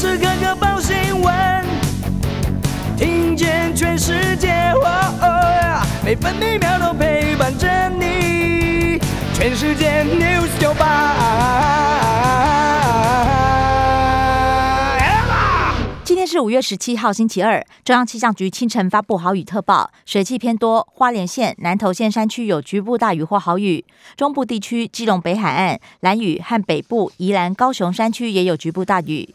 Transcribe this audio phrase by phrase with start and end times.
[0.00, 1.64] 时刻刻报新闻，
[2.96, 4.72] 听见全世界，
[6.02, 8.98] 每分每秒都陪伴着你。
[9.34, 10.72] 全世界 news 九
[16.02, 17.62] 今天是五月十七号，星期二。
[17.84, 23.84] 中央气象局清晨发布豪雨特报，水汽偏多，花莲县、南投县山区有局部大雨或豪雨，
[24.16, 29.34] 中部地区、基隆北海岸、蓝屿和北部宜兰、高雄山区也有局部大雨。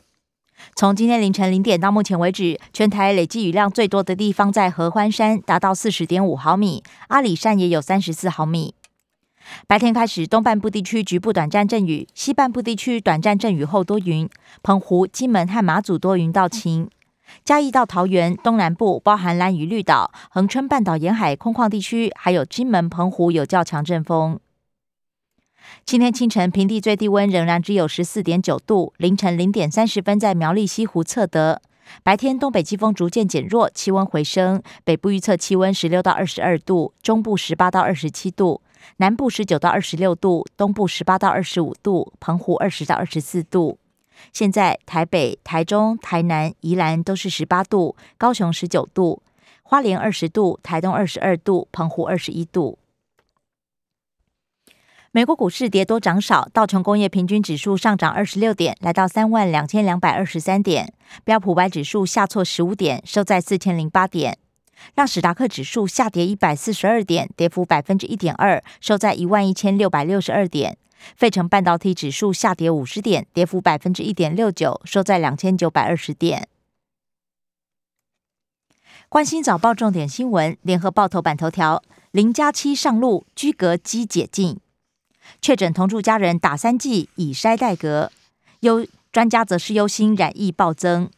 [0.75, 8.75] 从今天凌晨零点到目前为止，全台累计雨量最多的地方在合欢山，达到四十点五毫米；阿里山也有三十四毫米。
[9.67, 14.27] 白天开始，东半部地区局部短暂阵雨，西半部地区短暂阵雨后多云。
[14.63, 16.89] 澎湖、金门和马祖多云到晴。
[17.44, 24.39] 嘉义到桃园东南部，包含兰屿绿岛、恒春半岛沿海空旷地区，还有金门、澎湖有较强阵风。
[25.85, 31.61] 今天清晨平地最低温仍然只有十四点九度，凌晨零点三十分在苗栗西湖测得。
[32.02, 38.61] 白天东北季风逐渐减弱，气温回升，北部预测气温十六到二十二度，中部十八到二十七度。
[38.97, 43.78] 南部十九到二十六度，东部十八到二十五度，澎湖二十到二十四度。
[44.33, 49.22] 现在台北、台中、台南、宜兰都是十八度，高雄十九度，
[49.61, 52.80] 花莲二十度，台东二十二度，澎湖二十一度。
[55.16, 60.88] 美国股市跌多涨少，道琼工业平均指数上涨二十六点，来到三万两千两百二十三点；
[61.23, 64.38] 标普白指数下挫十五点，收在四千零八点。
[64.94, 70.77] 让史达克指数下跌一百四十二点，跌幅百分之一点二，收在一万一千六百六十二点。
[71.16, 76.50] 费城半导体指数下跌五十点，跌幅百分之一点六九，收在两千九百二十点。
[79.07, 84.59] 关心早报重点新闻，联合报头版头条：零加七上路，居格机解禁，
[85.42, 88.12] 确诊同住家人打三剂，以筛代隔。
[88.62, 91.09] 忧专家则是忧心染疫暴增。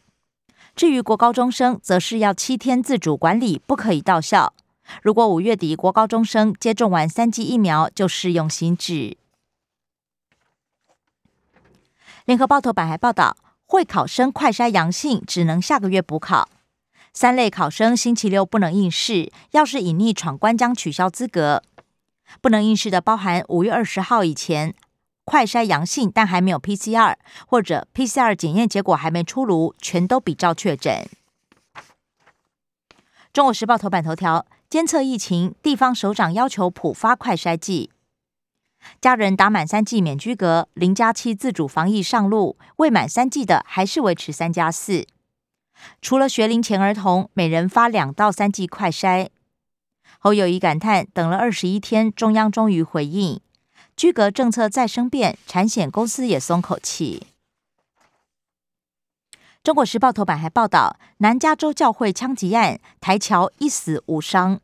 [0.76, 4.54] 至于国高中生，则是要七天自主管理，不可以到校。
[5.02, 9.16] 如果五月底国高中生接种完三剂疫苗，就适用新制。
[12.24, 13.36] 联合报头版还报道，
[13.66, 16.48] 会考生快筛阳性，只能下个月补考。
[17.12, 21.62] 三类考生星期六不能应试，要是隐匿闯关将取消资格。
[22.40, 24.74] 不能应试的包含五月二十号以前。
[25.24, 27.14] 快筛阳性但还没有 PCR，
[27.46, 31.06] 或者 PCR 检验结果还没出炉，全都比照确诊。
[33.30, 37.90] 中国时报头版头条：监测疫情，地方首长要求普发快筛剂，
[39.02, 45.06] 家人打满三剂免居隔，零加七自主防疫上路，未满三剂的还是维持三加四。
[46.00, 49.28] 除了学龄前儿童，每人发两到三剂快筛。
[50.20, 53.40] 侯友谊感叹：等了二十一天，中央终于回应。
[53.96, 57.28] 居隔政策再生变，产险公司也松口气。
[59.62, 64.60] 中国时报头版还报道，南加州教会枪击案，台桥一死五伤，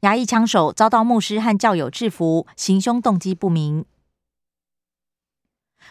[0.00, 3.84] 牙医枪手遭到牧师和教友制服，行凶动机不明。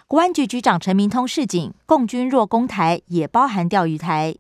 [0.06, 4.36] 国安局局长陈明通示警，共军若攻台，也包含钓鱼台。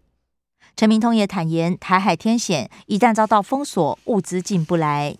[0.77, 5.17] 陈明通也坦言，台海天险，一旦遭到封锁，物资进不来。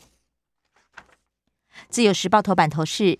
[1.90, 3.18] 自由时报头版头是：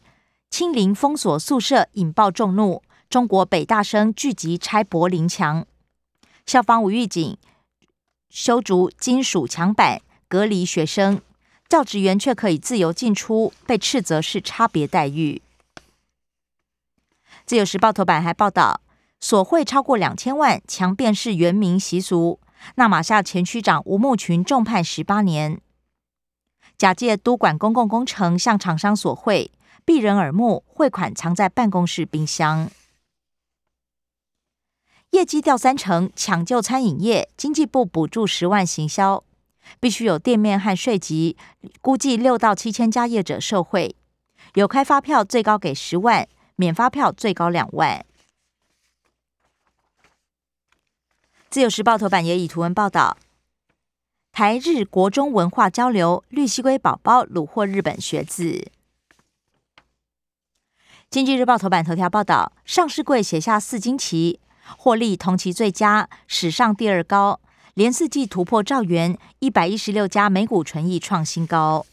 [0.52, 5.66] 清零封锁宿舍引爆众怒，中国北大生聚集拆柏林墙，
[6.46, 7.36] 校方无预警
[8.30, 11.20] 修筑金属墙板隔离学生，
[11.68, 15.42] 教职员却可以自由进出，被斥责是差别待遇。
[17.48, 18.80] 自由时报头版还报道，
[19.20, 22.40] 索贿超过两千万，强辩是原民习俗。
[22.76, 25.60] 那马夏前区长吴慕群重判十八年。
[26.78, 29.52] 假借督管公共工程向厂商索贿，
[29.84, 32.70] 避人耳目，汇款藏在办公室冰箱。
[35.12, 39.24] 业绩掉三成，抢救餐饮业，经济部补助十万行销，
[39.80, 41.36] 必须有店面和税籍，
[41.82, 43.96] 估计六到七千家业者受贿，
[44.54, 48.06] 有开发票最高给十万，免发票最高两万。
[51.50, 53.18] 自由时报头版也以图文报道。
[54.32, 58.70] 台日国中文化交流，绿蜥龟宝宝虏获日本学子。
[61.10, 64.40] 经济日报头版头条报道，上市柜写下四惊奇，
[64.78, 67.40] 获利同期最佳，史上第二高，
[67.74, 71.86] 连四季突破兆元，一百一十六家美股纯益创新高。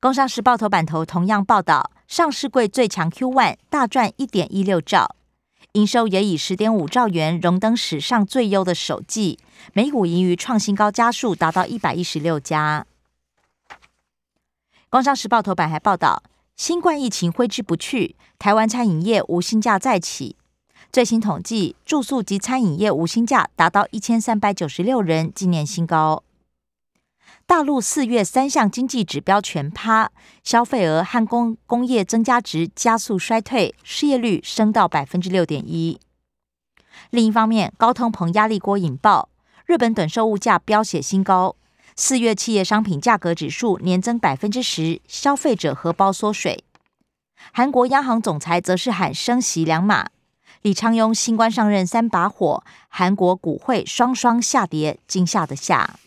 [0.00, 5.14] 工商时报头版头同样报道，上市柜最强 Q one 大赚一点一六兆。
[5.74, 9.38] 营收也以十点五兆元荣登史上最优的首季，
[9.72, 12.86] 每股盈余创新高，加速达到一百一十六家。
[14.88, 16.24] 工商时报头版还报道，
[16.56, 20.34] 新冠疫情挥之不去，台湾餐饮业无薪假再起，
[20.92, 26.24] 最新统计，住宿及餐饮业无薪假达到一千三百九十六人，今年新高。
[27.50, 30.12] 大陆四月三项经济指标全趴，
[30.44, 35.98] 消费额和工工业增加值加速衰退，失业率升到百分之六点一。
[37.10, 39.30] 另一方面，高通膨压力锅引爆，
[39.66, 41.56] 日本等售物价飙写新高，
[41.96, 46.62] 四月企业商品价格指数年增百分之十，消费者荷包缩水。
[47.52, 50.10] 韩国央行总裁则是喊升息两码，
[50.62, 55.98] 李昌镛新官上任三把火，韩国股汇双双下跌，惊吓的吓。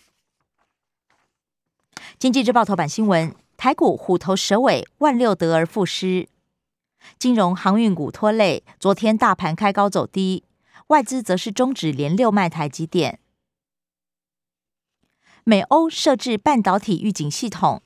[2.19, 6.29] 经济日报头版新闻：台股虎头蛇尾，万六得而复失。
[7.19, 10.43] 金融航运股拖累，昨天大盘开高走低，
[10.87, 13.19] 外资则是终止连六卖台积电。
[15.43, 17.81] 美欧设置半导体预警系统，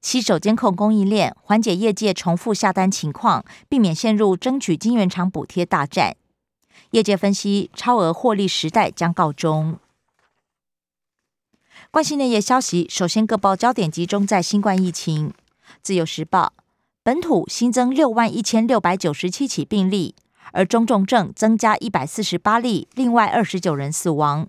[0.00, 6.16] 携手监控供应链，缓解业界重复下单情况，避免陷入争取晶圆厂补贴大战。
[6.92, 9.80] 业界分析，超额获利时代将告终。
[11.92, 15.34] 关心内页消息，首先各报焦点集中在新冠疫情。
[15.82, 16.52] 自由时报
[17.02, 20.14] 本土新增六万一千六百九十七起病例，
[20.52, 24.46] 而中重症增加一百四十八例，另外二十九人死亡。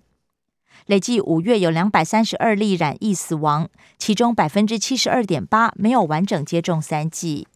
[0.86, 3.68] 累计五月有两百三十二例染疫死亡，
[3.98, 7.48] 其中百分之七十二点八没有完整接种三剂。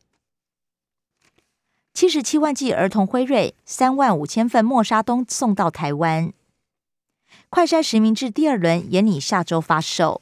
[1.94, 6.32] 七十七万剂儿童辉瑞，三万五千份莫沙东送到台湾。
[7.56, 10.20] 快筛实名制第二轮也拟下周发售。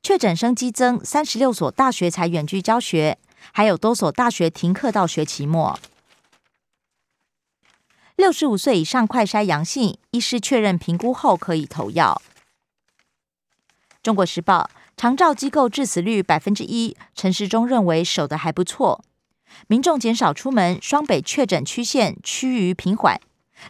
[0.00, 3.18] 确诊生激增，三十六所大学才远距教学，
[3.50, 5.80] 还有多所大学停课到学期末。
[8.14, 12.22] 六十五岁以上快筛阳性，医师确认评估后可以投药。
[14.04, 19.04] 中国时报长照机构致死率百分之一，陈时中认为守得还不错，
[19.66, 23.20] 民众减少出门，双北确诊曲线趋于平缓。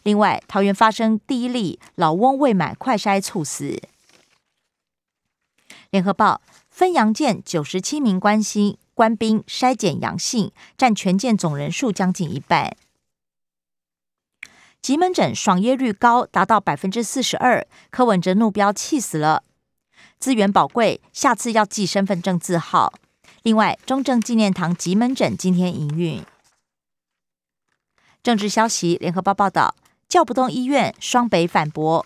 [0.02, 3.80] 另外，桃园发生第一例老翁未买快筛猝死。
[5.90, 12.76] 联合报分阳舰九十七名官星官兵筛检阳性，占全舰总人数将近一半。
[14.82, 17.66] 急门诊爽约率高，达到百分之四十二。
[17.90, 19.42] 柯文哲怒标气死了，
[20.18, 22.92] 资源宝贵，下次要记身份证字号。
[23.42, 26.24] 另外，中正纪念堂急门诊今天营运。
[28.26, 29.76] 政治消息，联合报报道，
[30.08, 32.04] 叫不动医院，双北反驳。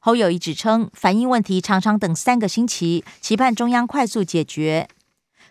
[0.00, 4.86] 侯友谊指称，反映问题常常等三个星期，期盼中央快速解决。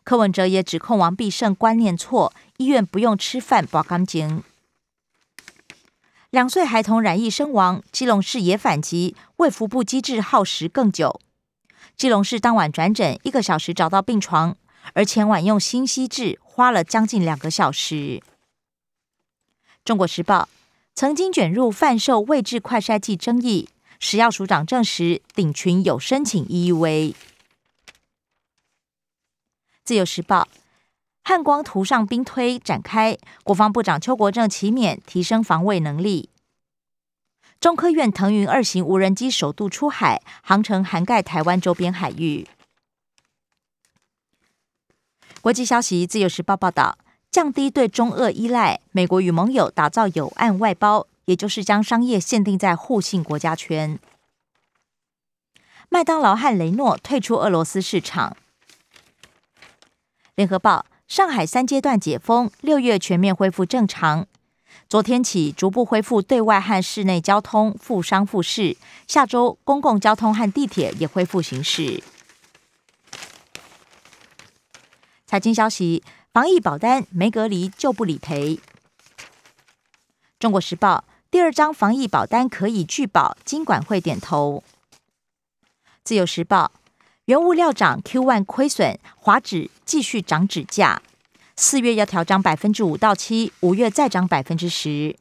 [0.03, 4.43] 柯文哲也指控王必胜观念错，医院不用吃饭保干净。
[6.29, 11.19] 两岁孩童染疫身亡，基隆市也反击，卫福部机制耗时更久。
[11.97, 14.55] 基隆市当晚转诊一个小时找到病床，
[14.93, 18.21] 而前晚用新息制花了将近两个小时。
[19.83, 20.47] 中国时报
[20.93, 23.67] 曾经卷入贩售未制快筛剂争议，
[23.99, 27.15] 食药署长证实顶群有申请 EUV。
[29.83, 30.47] 自由时报
[31.23, 36.29] 汉光图上兵推展开，国防部长邱国正启勉提升防卫能力。
[37.59, 42.47] 中科院腾云二型无人机首度出海，航程涵盖台湾周边海域。
[45.41, 46.97] 国际消息，自由时报报道。
[47.31, 53.97] 降低对中俄依赖，美国与盟友打造有岸外包，也就是将商业限定在互信国家圈。
[55.87, 58.35] 麦当劳和雷诺退出俄罗斯市场。
[60.35, 64.27] 联合报：上海三阶段解封，六月全面恢复正常。
[64.89, 68.75] 昨天起逐步恢复对外和室内交通，复商复市。
[69.07, 72.03] 下周公共交通和地铁也恢复行驶。
[75.25, 76.03] 财经消息。
[76.33, 78.57] 防疫保单没隔离就不理赔。
[80.39, 84.63] 中国时报第二张防疫保单可以拒保，金管会点头。
[86.05, 86.71] 自由时报
[87.25, 91.01] 原物料涨，Q one 亏损，华指继续涨指价，
[91.57, 95.17] 四月要调涨百分之五到七，五月再涨百分之十。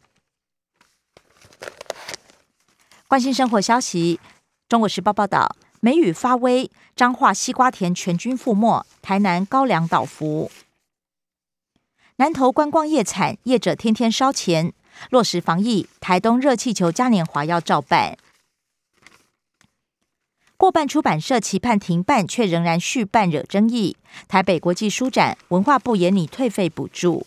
[3.09, 4.21] 关心生活消息，
[4.69, 10.53] 中国时报报道梅雨发威，彰化西瓜田全军覆没，台南高粱倒伏。
[12.21, 14.75] 南投观光业惨，业者天天烧钱，
[15.09, 15.89] 落实防疫。
[16.01, 18.19] 台东热气球嘉年华要照办。
[20.59, 23.97] 过半出版社期盼停办，却仍然续办，惹争议。
[24.29, 27.27] 台北国际书展，文化部也拟退费补助。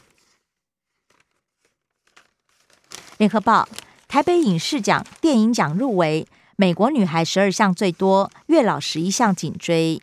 [3.17, 3.67] 联合报
[4.07, 9.99] 台北影视奖电影奖入围，美国女孩十二项最多，月老十一项紧追。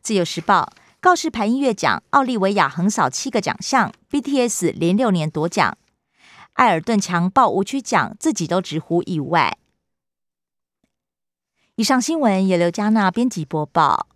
[0.00, 0.72] 自由时报。
[1.02, 5.76] 告示牌音乐奖，奥利维亚横扫七个奖项，BTS 连六年夺奖。
[6.52, 9.58] 艾尔顿强爆无区奖，自己都直呼意外。
[11.74, 14.06] 以上新闻由刘嘉娜编辑播报。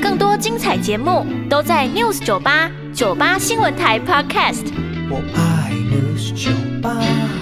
[0.00, 4.72] 更多精彩节目都在 News 九八九八新闻台 Podcast。
[5.10, 7.35] 我爱 News 酒吧。